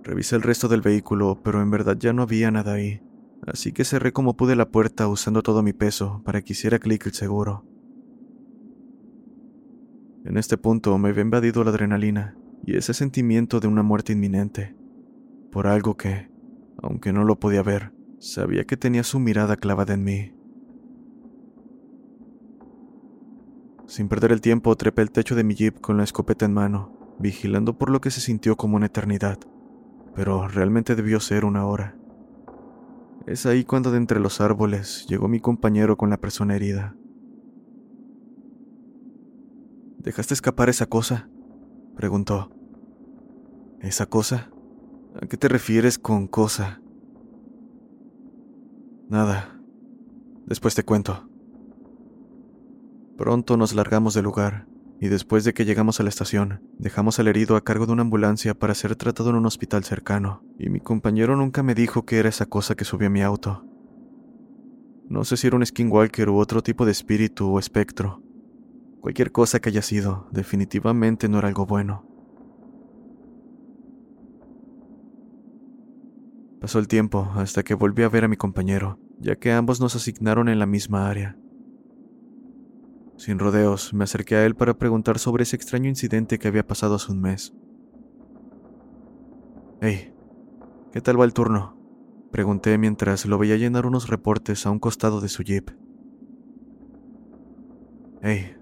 Revisé 0.03 0.38
el 0.38 0.41
resto 0.41 0.68
del 0.68 0.82
vehículo, 0.82 1.41
pero 1.44 1.62
en 1.62 1.70
verdad 1.70 1.98
ya 2.00 2.13
no 2.13 2.22
había 2.22 2.51
nada 2.51 2.74
ahí, 2.74 3.01
así 3.46 3.74
que 3.74 3.84
cerré 3.84 4.13
como 4.13 4.38
pude 4.38 4.56
la 4.56 4.70
puerta 4.70 5.08
usando 5.08 5.44
todo 5.44 5.62
mi 5.62 5.74
peso 5.74 6.22
para 6.24 6.41
que 6.41 6.53
hiciera 6.53 6.79
clic 6.79 7.06
el 7.06 7.13
seguro. 7.13 7.65
En 10.24 10.38
este 10.38 10.58
punto 10.58 10.98
me 10.98 11.10
había 11.10 11.22
invadido 11.22 11.63
la 11.63 11.72
adrenalina 11.72 12.38
y 12.65 12.77
ese 12.77 12.94
sentimiento 12.94 13.60
de 13.60 13.68
una 13.68 13.84
muerte 13.84 14.13
inminente, 14.13 14.75
por 15.51 15.68
algo 15.68 15.98
que, 15.98 16.29
aunque 16.82 17.12
no 17.12 17.25
lo 17.25 17.39
podía 17.39 17.62
ver, 17.62 17.91
sabía 18.20 18.63
que 18.65 18.77
tenía 18.77 19.03
su 19.03 19.20
mirada 19.20 19.58
clavada 19.58 19.94
en 19.94 20.03
mí. 20.03 20.34
Sin 23.86 24.08
perder 24.08 24.32
el 24.32 24.41
tiempo, 24.41 24.75
trepé 24.75 25.01
el 25.01 25.12
techo 25.12 25.36
de 25.36 25.44
mi 25.44 25.56
jeep 25.56 25.82
con 25.82 25.98
la 25.98 26.03
escopeta 26.03 26.46
en 26.46 26.53
mano, 26.53 27.18
vigilando 27.20 27.77
por 27.77 27.89
lo 27.89 28.00
que 28.00 28.12
se 28.12 28.22
sintió 28.22 28.56
como 28.56 28.75
una 28.75 28.86
eternidad 28.86 29.39
pero 30.19 30.49
realmente 30.49 30.97
debió 30.97 31.21
ser 31.21 31.45
una 31.45 31.65
hora. 31.65 31.95
Es 33.25 33.45
ahí 33.45 33.63
cuando 33.63 33.89
de 33.89 33.95
entre 33.99 34.19
los 34.19 34.41
árboles 34.41 35.05
llegó 35.07 35.29
mi 35.29 35.39
compañero 35.39 35.95
con 35.95 36.09
la 36.09 36.17
persona 36.17 36.57
herida. 36.57 36.93
¿Dejaste 39.97 40.33
escapar 40.33 40.67
esa 40.67 40.88
cosa? 40.88 41.29
preguntó. 41.95 42.51
¿Esa 43.79 44.07
cosa? 44.07 44.51
¿A 45.21 45.25
qué 45.25 45.38
te 45.38 45.47
refieres 45.47 45.97
con 45.97 46.27
cosa? 46.27 46.81
Nada. 49.07 49.57
Después 50.47 50.75
te 50.75 50.83
cuento. 50.83 51.29
Pronto 53.15 53.55
nos 53.55 53.73
largamos 53.73 54.15
del 54.15 54.25
lugar 54.25 54.68
y 55.01 55.08
después 55.08 55.44
de 55.46 55.53
que 55.53 55.65
llegamos 55.65 56.00
a 56.00 56.03
la 56.03 56.10
estación, 56.10 56.62
dejamos 56.77 57.20
al 57.20 57.27
herido 57.27 57.56
a 57.56 57.63
cargo 57.63 57.86
de 57.86 57.94
una 57.94 58.01
ambulancia 58.01 58.53
para 58.53 58.75
ser 58.75 58.96
tratado 58.96 59.29
en 59.29 59.38
un 59.38 59.46
hospital 59.46 59.84
cercano, 59.84 60.44
y 60.58 60.70
mi 60.70 60.82
compañero 60.82 61.38
nunca 61.38 61.63
me 61.63 61.75
dijo 61.75 62.06
qué 62.06 62.20
era 62.20 62.29
esa 62.29 62.48
cosa 62.48 62.75
que 62.75 62.86
subió 62.86 63.08
a 63.08 63.12
mi 63.12 63.22
auto. 63.22 63.65
No 65.08 65.24
sé 65.24 65.38
si 65.38 65.48
era 65.48 65.56
un 65.56 65.65
skinwalker 65.65 66.29
u 66.29 66.38
otro 66.38 66.62
tipo 66.62 66.86
de 66.86 66.91
espíritu 66.91 67.50
o 67.50 67.60
espectro. 67.60 68.22
Cualquier 69.00 69.32
cosa 69.32 69.60
que 69.60 69.70
haya 69.70 69.82
sido, 69.82 70.27
definitivamente 70.32 71.29
no 71.29 71.39
era 71.39 71.48
algo 71.48 71.65
bueno. 71.65 72.06
Pasó 76.60 76.77
el 76.77 76.89
tiempo 76.89 77.32
hasta 77.36 77.63
que 77.63 77.74
volví 77.74 78.03
a 78.03 78.10
ver 78.10 78.25
a 78.25 78.27
mi 78.27 78.36
compañero, 78.36 79.00
ya 79.18 79.38
que 79.38 79.53
ambos 79.53 79.79
nos 79.79 79.96
asignaron 79.96 80.50
en 80.50 80.60
la 80.60 80.65
misma 80.65 81.10
área. 81.10 81.38
Sin 83.19 83.38
rodeos, 83.38 83.93
me 83.93 84.05
acerqué 84.05 84.38
a 84.38 84.45
él 84.45 84.55
para 84.55 84.75
preguntar 84.75 85.19
sobre 85.19 85.43
ese 85.43 85.57
extraño 85.57 85.89
incidente 85.89 86.39
que 86.39 86.47
había 86.47 86.65
pasado 86.65 86.95
hace 86.95 87.11
un 87.11 87.19
mes. 87.19 87.53
Hey, 89.81 90.13
¿qué 90.93 91.01
tal 91.01 91.19
va 91.19 91.25
el 91.25 91.33
turno? 91.33 91.77
Pregunté 92.31 92.77
mientras 92.77 93.25
lo 93.25 93.38
veía 93.38 93.57
llenar 93.57 93.85
unos 93.85 94.07
reportes 94.07 94.65
a 94.65 94.71
un 94.71 94.79
costado 94.79 95.19
de 95.19 95.27
su 95.27 95.43
jeep. 95.43 95.69
Hey, 98.21 98.55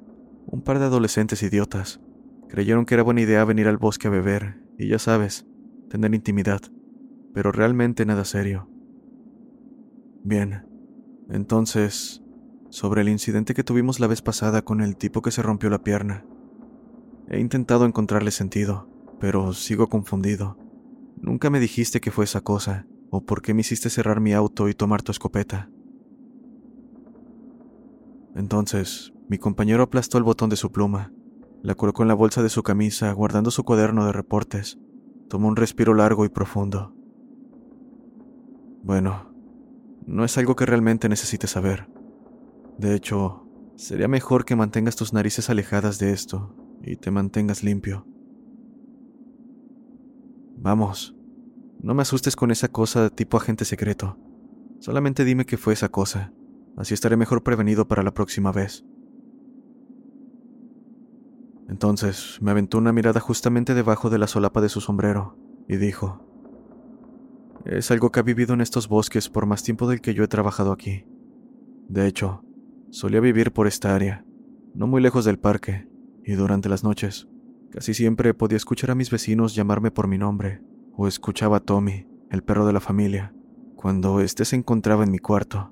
un 0.47 0.63
par 0.63 0.79
de 0.79 0.85
adolescentes 0.85 1.43
idiotas. 1.43 2.01
Creyeron 2.49 2.87
que 2.87 2.95
era 2.95 3.03
buena 3.03 3.21
idea 3.21 3.45
venir 3.45 3.67
al 3.67 3.77
bosque 3.77 4.07
a 4.07 4.11
beber, 4.11 4.63
y 4.79 4.87
ya 4.87 4.97
sabes, 4.97 5.45
tener 5.87 6.15
intimidad, 6.15 6.61
pero 7.31 7.51
realmente 7.51 8.07
nada 8.07 8.25
serio. 8.25 8.71
Bien, 10.23 10.65
entonces, 11.29 12.23
sobre 12.69 13.01
el 13.01 13.09
incidente 13.09 13.53
que 13.53 13.63
tuvimos 13.63 14.00
la 14.00 14.07
vez 14.07 14.21
pasada 14.21 14.62
con 14.62 14.81
el 14.81 14.97
tipo 14.97 15.21
que 15.21 15.31
se 15.31 15.41
rompió 15.41 15.69
la 15.69 15.83
pierna. 15.83 16.25
He 17.29 17.39
intentado 17.39 17.86
encontrarle 17.86 18.31
sentido, 18.31 18.88
pero 19.19 19.53
sigo 19.53 19.88
confundido. 19.88 20.57
Nunca 21.21 21.50
me 21.50 21.59
dijiste 21.59 22.00
que 22.01 22.12
fue 22.12 22.25
esa 22.25 22.41
cosa, 22.41 22.86
o 23.09 23.21
por 23.21 23.41
qué 23.41 23.53
me 23.53 23.62
hiciste 23.62 23.89
cerrar 23.89 24.19
mi 24.19 24.33
auto 24.33 24.69
y 24.69 24.74
tomar 24.74 25.01
tu 25.01 25.12
escopeta. 25.12 25.69
Entonces, 28.36 29.13
mi 29.29 29.38
compañero 29.38 29.83
aplastó 29.83 30.17
el 30.17 30.24
botón 30.24 30.50
de 30.50 30.55
su 30.55 30.71
pluma, 30.71 31.12
la 31.63 31.75
colocó 31.75 32.03
en 32.03 32.07
la 32.07 32.13
bolsa 32.13 32.43
de 32.43 32.50
su 32.50 32.63
camisa, 32.63 33.12
guardando 33.12 33.51
su 33.51 33.63
cuaderno 33.63 34.05
de 34.05 34.12
reportes. 34.12 34.77
Tomó 35.27 35.47
un 35.47 35.55
respiro 35.55 35.93
largo 35.93 36.24
y 36.24 36.29
profundo. 36.29 36.93
Bueno, 38.83 39.33
no 40.05 40.24
es 40.24 40.38
algo 40.38 40.55
que 40.55 40.65
realmente 40.65 41.09
necesites 41.09 41.50
saber. 41.50 41.89
De 42.77 42.93
hecho, 42.96 43.48
sería 43.75 44.07
mejor 44.07 44.46
que 44.46 44.55
mantengas 44.55 44.96
tus 44.96 45.13
narices 45.13 45.50
alejadas 45.50 45.98
de 46.00 46.12
esto 46.12 46.55
y 46.81 46.96
te 46.96 47.12
mantengas 47.12 47.63
limpio. 47.63 48.05
Vamos, 50.57 51.15
no 51.81 51.93
me 51.93 52.01
asustes 52.01 52.36
con 52.36 52.51
esa 52.51 52.67
cosa 52.67 53.03
de 53.03 53.10
tipo 53.10 53.38
agente 53.38 53.65
secreto. 53.65 54.17
Solamente 54.79 55.25
dime 55.25 55.46
qué 55.46 55.57
fue 55.57 55.74
esa 55.74 55.89
cosa. 55.89 56.34
Así 56.75 56.93
estaré 56.93 57.17
mejor 57.17 57.43
prevenido 57.43 57.88
para 57.88 58.03
la 58.03 58.13
próxima 58.13 58.51
vez. 58.51 58.86
Entonces 61.67 62.38
me 62.41 62.51
aventó 62.51 62.77
una 62.77 62.93
mirada 62.93 63.19
justamente 63.19 63.74
debajo 63.74 64.10
de 64.10 64.19
la 64.19 64.27
solapa 64.27 64.62
de 64.62 64.69
su 64.69 64.81
sombrero 64.81 65.38
y 65.67 65.77
dijo, 65.77 66.24
Es 67.65 67.91
algo 67.91 68.12
que 68.12 68.19
ha 68.19 68.24
vivido 68.24 68.53
en 68.53 68.62
estos 68.62 68.88
bosques 68.88 69.29
por 69.29 69.46
más 69.46 69.63
tiempo 69.63 69.88
del 69.88 70.01
que 70.01 70.13
yo 70.13 70.24
he 70.24 70.27
trabajado 70.27 70.72
aquí. 70.72 71.05
De 71.89 72.07
hecho, 72.07 72.43
Solía 72.89 73.20
vivir 73.20 73.51
por 73.51 73.67
esta 73.67 73.94
área, 73.94 74.25
no 74.74 74.88
muy 74.88 75.01
lejos 75.01 75.25
del 75.25 75.39
parque, 75.39 75.88
y 76.24 76.34
durante 76.34 76.70
las 76.70 76.84
noches, 76.84 77.27
casi 77.70 77.94
siempre 77.94 78.34
podía 78.34 78.58
escuchar 78.58 78.91
a 78.91 78.96
mis 78.96 79.12
vecinos 79.12 79.56
llamarme 79.56 79.91
por 79.91 80.08
mi 80.08 80.17
nombre, 80.17 80.62
o 80.94 81.08
escuchaba 81.08 81.58
a 81.58 81.60
Tommy, 81.60 82.08
el 82.29 82.44
perro 82.44 82.65
de 82.65 82.74
la 82.74 82.79
familia, 82.79 83.34
cuando 83.75 84.22
éste 84.22 84.46
se 84.46 84.56
encontraba 84.56 85.03
en 85.03 85.12
mi 85.12 85.20
cuarto, 85.20 85.72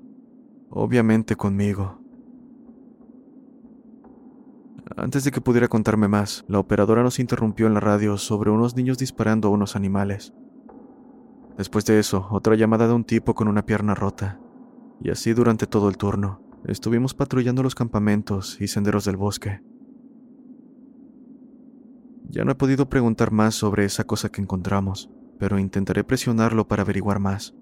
obviamente 0.68 1.36
conmigo. 1.36 2.00
Antes 4.96 5.24
de 5.24 5.30
que 5.30 5.40
pudiera 5.40 5.68
contarme 5.68 6.08
más, 6.08 6.44
la 6.48 6.58
operadora 6.58 7.02
nos 7.02 7.18
interrumpió 7.18 7.66
en 7.66 7.74
la 7.74 7.80
radio 7.80 8.18
sobre 8.18 8.50
unos 8.50 8.76
niños 8.76 8.98
disparando 8.98 9.48
a 9.48 9.50
unos 9.50 9.74
animales. 9.74 10.32
Después 11.56 11.84
de 11.86 11.98
eso, 11.98 12.28
otra 12.30 12.54
llamada 12.54 12.86
de 12.86 12.94
un 12.94 13.04
tipo 13.04 13.34
con 13.34 13.48
una 13.48 13.64
pierna 13.64 13.94
rota. 13.94 14.38
Y 15.00 15.10
así 15.10 15.32
durante 15.34 15.66
todo 15.66 15.88
el 15.88 15.96
turno, 15.96 16.40
estuvimos 16.64 17.14
patrullando 17.14 17.62
los 17.62 17.74
campamentos 17.74 18.60
y 18.60 18.68
senderos 18.68 19.04
del 19.04 19.16
bosque. 19.16 19.60
Ya 22.28 22.44
no 22.44 22.52
he 22.52 22.56
podido 22.56 22.88
preguntar 22.88 23.30
más 23.30 23.54
sobre 23.54 23.84
esa 23.84 24.04
cosa 24.04 24.30
que 24.30 24.40
encontramos, 24.40 25.10
pero 25.38 25.58
intentaré 25.58 26.04
presionarlo 26.04 26.66
para 26.66 26.82
averiguar 26.82 27.20
más. 27.20 27.54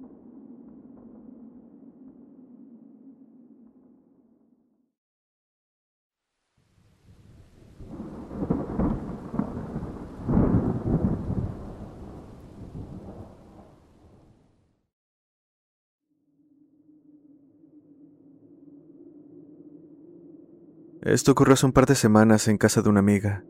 Esto 21.05 21.33
ocurrió 21.33 21.53
hace 21.53 21.67
un 21.67 21.73
par 21.73 21.85
de 21.85 21.97
semanas 21.97 22.49
en 22.49 22.57
casa 22.57 22.81
de 22.81 22.89
una 22.89 23.01
amiga. 23.01 23.45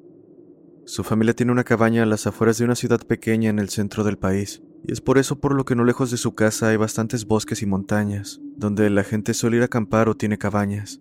Su 0.87 1.05
familia 1.05 1.35
tiene 1.35 1.53
una 1.53 1.63
cabaña 1.63 2.03
a 2.03 2.07
las 2.07 2.27
afueras 2.27 2.59
de 2.59 2.65
una 2.65 2.75
ciudad 2.75 3.07
pequeña 3.07 3.49
en 3.49 3.61
el 3.61 3.69
centro 3.69 4.03
del 4.03 4.19
país, 4.19 4.61
y 4.83 4.91
es 4.91 5.01
por 5.01 5.19
eso 5.19 5.39
por 5.39 5.55
lo 5.55 5.65
que 5.65 5.77
no 5.77 5.85
lejos 5.85 6.11
de 6.11 6.17
su 6.17 6.35
casa 6.35 6.67
hay 6.67 6.77
bastantes 6.77 7.27
bosques 7.27 7.63
y 7.63 7.67
montañas, 7.67 8.41
donde 8.57 8.91
la 8.91 9.05
gente 9.05 9.35
suele 9.35 9.59
ir 9.59 9.63
a 9.63 9.67
acampar 9.67 10.09
o 10.09 10.17
tiene 10.17 10.37
cabañas. 10.37 11.01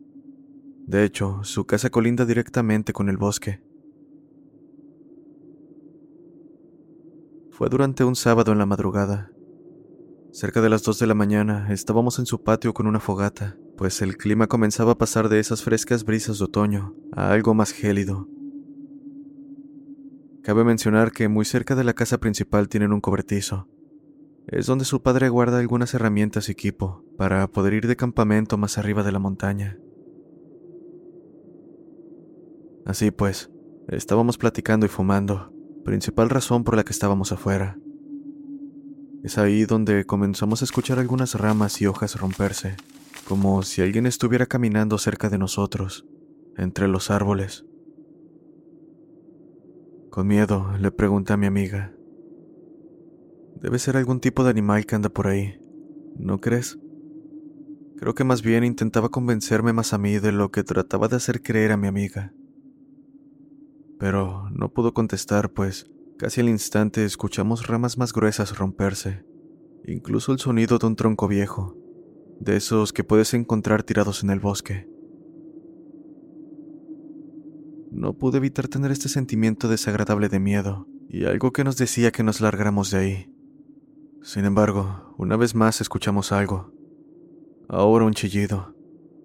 De 0.86 1.04
hecho, 1.04 1.40
su 1.44 1.66
casa 1.66 1.90
colinda 1.90 2.24
directamente 2.24 2.94
con 2.94 3.10
el 3.10 3.18
bosque. 3.18 3.64
Fue 7.50 7.68
durante 7.68 8.04
un 8.04 8.16
sábado 8.16 8.52
en 8.52 8.60
la 8.60 8.68
madrugada. 8.68 9.32
Cerca 10.32 10.62
de 10.62 10.70
las 10.70 10.84
2 10.84 11.00
de 11.00 11.08
la 11.08 11.16
mañana 11.16 11.74
estábamos 11.74 12.20
en 12.20 12.28
su 12.28 12.44
patio 12.44 12.76
con 12.76 12.86
una 12.86 13.00
fogata, 13.00 13.58
pues 13.77 14.01
el 14.01 14.18
clima 14.18 14.48
comenzaba 14.48 14.94
a 14.94 14.98
pasar 14.98 15.30
de 15.30 15.39
esas 15.39 15.63
frescas 15.63 16.03
brisas 16.06 16.39
de 16.39 16.46
otoño 16.46 16.96
a 17.12 17.32
algo 17.32 17.53
más 17.53 17.72
gélido. 17.72 18.27
Cabe 20.44 20.63
mencionar 20.63 21.12
que 21.12 21.27
muy 21.27 21.46
cerca 21.46 21.75
de 21.75 21.84
la 21.84 21.94
casa 21.94 22.20
principal 22.20 22.68
tienen 22.70 22.94
un 22.94 23.01
cobertizo. 23.01 23.68
Es 24.48 24.65
donde 24.65 24.86
su 24.86 25.01
padre 25.01 25.30
guarda 25.30 25.60
algunas 25.60 25.94
herramientas 25.94 26.50
y 26.50 26.51
equipo 26.51 27.03
para 27.18 27.48
poder 27.48 27.74
ir 27.74 27.88
de 27.88 27.96
campamento 27.96 28.58
más 28.58 28.77
arriba 28.77 29.03
de 29.03 29.12
la 29.13 29.20
montaña. 29.20 29.80
Así 32.86 33.12
pues, 33.12 33.50
estábamos 33.88 34.38
platicando 34.38 34.86
y 34.86 34.89
fumando, 34.89 35.53
principal 35.86 36.30
razón 36.30 36.65
por 36.65 36.75
la 36.75 36.84
que 36.84 36.92
estábamos 36.92 37.32
afuera. 37.32 37.80
Es 39.24 39.38
ahí 39.38 39.63
donde 39.63 40.03
comenzamos 40.03 40.62
a 40.62 40.65
escuchar 40.65 41.00
algunas 41.00 41.36
ramas 41.36 41.82
y 41.82 41.88
hojas 41.88 42.20
romperse 42.20 42.75
como 43.25 43.63
si 43.63 43.82
alguien 43.82 44.06
estuviera 44.06 44.46
caminando 44.46 44.98
cerca 44.98 45.30
de 45.30 45.38
nosotros, 45.38 46.06
entre 46.58 46.88
los 46.88 47.10
árboles. 47.10 47.65
Con 50.10 50.27
miedo 50.27 50.74
le 50.80 50.92
pregunté 50.92 51.34
a 51.34 51.38
mi 51.38 51.48
amiga. 51.48 51.94
Debe 53.62 53.80
ser 53.80 53.96
algún 53.96 54.20
tipo 54.20 54.44
de 54.44 54.50
animal 54.50 54.86
que 54.86 54.96
anda 54.96 55.10
por 55.10 55.27
ahí, 55.27 55.58
¿no 56.18 56.39
crees? 56.39 56.77
Creo 57.98 58.13
que 58.13 58.25
más 58.25 58.42
bien 58.42 58.65
intentaba 58.65 59.10
convencerme 59.10 59.72
más 59.72 59.94
a 59.94 59.98
mí 59.98 60.20
de 60.20 60.34
lo 60.34 60.51
que 60.51 60.63
trataba 60.63 61.08
de 61.08 61.15
hacer 61.15 61.42
creer 61.42 61.72
a 61.72 61.77
mi 61.77 61.88
amiga. 61.88 62.34
Pero 64.00 64.50
no 64.51 64.74
pudo 64.74 64.94
contestar, 64.94 65.53
pues 65.53 65.89
casi 66.18 66.42
al 66.42 66.50
instante 66.50 67.06
escuchamos 67.06 67.68
ramas 67.68 67.98
más 67.98 68.12
gruesas 68.12 68.58
romperse, 68.58 69.25
incluso 69.86 70.34
el 70.34 70.39
sonido 70.39 70.77
de 70.77 70.88
un 70.88 70.98
tronco 70.98 71.30
viejo 71.30 71.83
de 72.40 72.58
esos 72.58 72.94
que 72.94 73.04
puedes 73.04 73.34
encontrar 73.34 73.84
tirados 73.84 74.24
en 74.24 74.30
el 74.30 74.40
bosque. 74.40 74.88
No 77.91 78.17
pude 78.17 78.38
evitar 78.38 78.67
tener 78.67 78.91
este 78.91 79.08
sentimiento 79.08 79.69
desagradable 79.69 80.28
de 80.28 80.39
miedo 80.39 80.88
y 81.10 81.26
algo 81.26 81.54
que 81.54 81.63
nos 81.63 81.78
decía 81.78 82.12
que 82.12 82.24
nos 82.24 82.41
largáramos 82.41 82.89
de 82.89 82.98
ahí. 82.98 83.34
Sin 84.24 84.46
embargo, 84.46 85.13
una 85.17 85.38
vez 85.38 85.54
más 85.54 85.80
escuchamos 85.80 86.32
algo. 86.32 86.74
Ahora 87.69 88.06
un 88.06 88.13
chillido. 88.13 88.76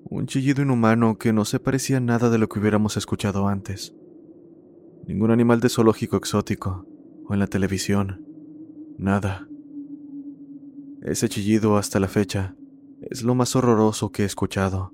Un 0.04 0.26
chillido 0.26 0.62
inhumano 0.62 1.16
que 1.16 1.32
no 1.32 1.44
se 1.44 1.60
parecía 1.60 1.98
nada 2.00 2.28
de 2.30 2.38
lo 2.38 2.48
que 2.48 2.58
hubiéramos 2.58 2.96
escuchado 2.96 3.48
antes. 3.48 3.94
Ningún 5.06 5.30
animal 5.30 5.60
de 5.60 5.70
zoológico 5.70 6.16
exótico 6.16 6.86
o 7.26 7.32
en 7.32 7.40
la 7.40 7.46
televisión. 7.46 8.24
Nada. 8.98 9.48
Ese 11.00 11.28
chillido 11.28 11.78
hasta 11.78 12.00
la 12.00 12.08
fecha 12.08 12.57
es 13.10 13.22
lo 13.22 13.34
más 13.34 13.56
horroroso 13.56 14.12
que 14.12 14.22
he 14.22 14.26
escuchado. 14.26 14.92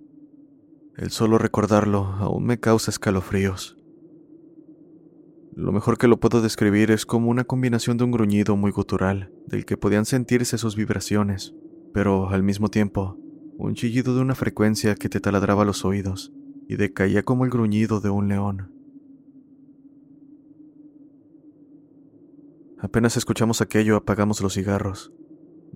El 0.96 1.10
solo 1.10 1.38
recordarlo 1.38 2.04
aún 2.04 2.44
me 2.44 2.60
causa 2.60 2.90
escalofríos. 2.90 3.76
Lo 5.56 5.72
mejor 5.72 5.98
que 5.98 6.08
lo 6.08 6.20
puedo 6.20 6.40
describir 6.40 6.90
es 6.90 7.06
como 7.06 7.30
una 7.30 7.44
combinación 7.44 7.96
de 7.96 8.04
un 8.04 8.12
gruñido 8.12 8.56
muy 8.56 8.70
gutural, 8.70 9.32
del 9.46 9.64
que 9.64 9.76
podían 9.76 10.04
sentirse 10.04 10.58
sus 10.58 10.76
vibraciones, 10.76 11.54
pero 11.92 12.28
al 12.28 12.42
mismo 12.42 12.68
tiempo, 12.68 13.18
un 13.56 13.74
chillido 13.74 14.14
de 14.14 14.20
una 14.20 14.34
frecuencia 14.34 14.94
que 14.94 15.08
te 15.08 15.20
taladraba 15.20 15.64
los 15.64 15.84
oídos 15.84 16.32
y 16.68 16.76
decaía 16.76 17.24
como 17.24 17.44
el 17.44 17.50
gruñido 17.50 18.00
de 18.00 18.10
un 18.10 18.28
león. 18.28 18.70
Apenas 22.78 23.16
escuchamos 23.16 23.60
aquello, 23.60 23.96
apagamos 23.96 24.40
los 24.40 24.54
cigarros 24.54 25.12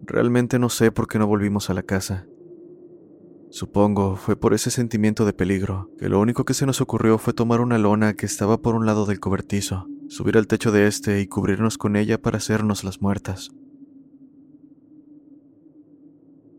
Realmente 0.05 0.59
no 0.59 0.69
sé 0.69 0.93
por 0.93 1.09
qué 1.09 1.19
no 1.19 1.27
volvimos 1.27 1.71
a 1.71 1.75
la 1.75 1.83
casa. 1.83 2.27
Supongo 3.51 4.17
fue 4.17 4.37
por 4.37 4.53
ese 4.53 4.71
sentimiento 4.71 5.25
de 5.25 5.33
peligro, 5.33 5.91
que 5.99 6.09
lo 6.09 6.21
único 6.21 6.45
que 6.45 6.55
se 6.55 6.67
nos 6.67 6.81
ocurrió 6.81 7.17
fue 7.19 7.33
tomar 7.33 7.61
una 7.61 7.79
lona 7.79 8.15
que 8.15 8.27
estaba 8.27 8.61
por 8.61 8.75
un 8.75 8.85
lado 8.85 9.07
del 9.07 9.21
cobertizo, 9.21 9.87
subir 10.09 10.37
al 10.37 10.47
techo 10.47 10.71
de 10.71 10.87
este 10.87 11.21
y 11.21 11.27
cubrirnos 11.27 11.79
con 11.79 11.97
ella 11.97 12.21
para 12.21 12.39
hacernos 12.39 12.85
las 12.85 13.01
muertas. 13.01 13.51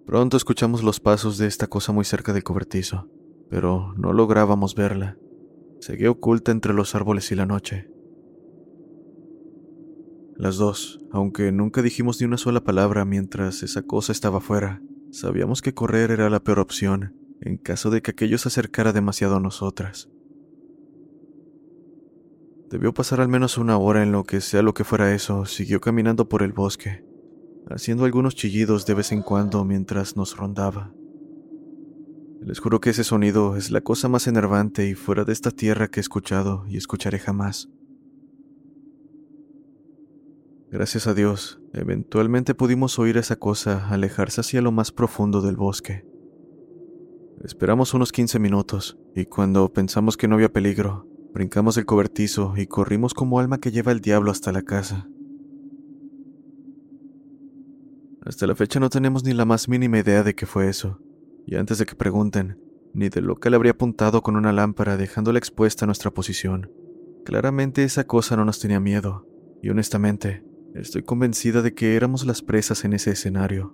Pronto 0.05 0.37
escuchamos 0.37 0.81
los 0.81 0.99
pasos 0.99 1.37
de 1.37 1.45
esta 1.45 1.67
cosa 1.67 1.91
muy 1.91 2.05
cerca 2.05 2.33
del 2.33 2.43
cobertizo, 2.43 3.07
pero 3.49 3.93
no 3.95 4.11
lográbamos 4.11 4.73
verla. 4.73 5.17
Seguía 5.79 6.09
oculta 6.09 6.51
entre 6.51 6.73
los 6.73 6.95
árboles 6.95 7.31
y 7.31 7.35
la 7.35 7.45
noche. 7.45 7.88
Las 10.39 10.55
dos, 10.55 11.01
aunque 11.11 11.51
nunca 11.51 11.81
dijimos 11.81 12.21
ni 12.21 12.25
una 12.25 12.37
sola 12.37 12.63
palabra 12.63 13.03
mientras 13.03 13.61
esa 13.61 13.81
cosa 13.81 14.13
estaba 14.13 14.39
fuera, 14.39 14.81
sabíamos 15.11 15.61
que 15.61 15.73
correr 15.73 16.11
era 16.11 16.29
la 16.29 16.39
peor 16.39 16.59
opción 16.59 17.13
en 17.41 17.57
caso 17.57 17.89
de 17.89 18.01
que 18.01 18.11
aquello 18.11 18.37
se 18.37 18.47
acercara 18.47 18.93
demasiado 18.93 19.35
a 19.35 19.41
nosotras. 19.41 20.09
Debió 22.69 22.93
pasar 22.93 23.19
al 23.19 23.27
menos 23.27 23.57
una 23.57 23.77
hora 23.77 24.01
en 24.01 24.13
lo 24.13 24.23
que 24.23 24.39
sea 24.39 24.61
lo 24.61 24.73
que 24.73 24.85
fuera 24.85 25.13
eso, 25.13 25.45
siguió 25.45 25.81
caminando 25.81 26.29
por 26.29 26.41
el 26.41 26.53
bosque, 26.53 27.03
haciendo 27.69 28.05
algunos 28.05 28.33
chillidos 28.33 28.85
de 28.85 28.93
vez 28.93 29.11
en 29.11 29.23
cuando 29.23 29.65
mientras 29.65 30.15
nos 30.15 30.37
rondaba. 30.37 30.93
Les 32.39 32.59
juro 32.59 32.79
que 32.79 32.91
ese 32.91 33.03
sonido 33.03 33.57
es 33.57 33.71
la 33.71 33.81
cosa 33.81 34.07
más 34.07 34.25
enervante 34.25 34.87
y 34.87 34.95
fuera 34.95 35.25
de 35.25 35.33
esta 35.33 35.51
tierra 35.51 35.89
que 35.89 35.99
he 35.99 36.01
escuchado 36.01 36.63
y 36.69 36.77
escucharé 36.77 37.19
jamás. 37.19 37.67
Gracias 40.71 41.07
a 41.07 41.15
Dios, 41.15 41.59
eventualmente 41.73 42.53
pudimos 42.53 42.99
oír 42.99 43.17
esa 43.17 43.37
cosa 43.37 43.89
alejarse 43.89 44.41
hacia 44.41 44.61
lo 44.61 44.71
más 44.71 44.91
profundo 44.91 45.41
del 45.41 45.55
bosque. 45.55 46.05
Esperamos 47.43 47.95
unos 47.95 48.11
15 48.11 48.37
minutos, 48.37 48.99
y 49.15 49.25
cuando 49.25 49.73
pensamos 49.73 50.15
que 50.15 50.27
no 50.27 50.35
había 50.35 50.53
peligro, 50.53 51.07
brincamos 51.33 51.75
el 51.77 51.87
cobertizo 51.87 52.53
y 52.55 52.67
corrimos 52.67 53.15
como 53.15 53.39
alma 53.39 53.59
que 53.59 53.71
lleva 53.71 53.91
el 53.91 53.99
diablo 53.99 54.29
hasta 54.29 54.51
la 54.51 54.61
casa. 54.61 55.09
Hasta 58.23 58.45
la 58.45 58.53
fecha 58.53 58.79
no 58.79 58.91
tenemos 58.91 59.23
ni 59.23 59.33
la 59.33 59.45
más 59.45 59.69
mínima 59.69 59.97
idea 59.97 60.21
de 60.21 60.35
qué 60.35 60.45
fue 60.45 60.69
eso, 60.69 60.99
y 61.47 61.55
antes 61.55 61.79
de 61.79 61.87
que 61.87 61.95
pregunten, 61.95 62.59
ni 62.93 63.09
de 63.09 63.21
lo 63.21 63.37
que 63.37 63.49
le 63.49 63.55
habría 63.55 63.71
apuntado 63.71 64.21
con 64.21 64.35
una 64.35 64.53
lámpara 64.53 64.97
dejándola 64.97 65.39
expuesta 65.39 65.85
a 65.85 65.87
nuestra 65.87 66.11
posición. 66.11 66.71
Claramente 67.25 67.83
esa 67.83 68.03
cosa 68.03 68.35
no 68.35 68.45
nos 68.45 68.59
tenía 68.59 68.79
miedo, 68.79 69.25
y 69.63 69.69
honestamente, 69.69 70.43
Estoy 70.75 71.03
convencida 71.03 71.61
de 71.61 71.73
que 71.73 71.95
éramos 71.95 72.25
las 72.25 72.41
presas 72.41 72.85
en 72.85 72.93
ese 72.93 73.11
escenario. 73.11 73.73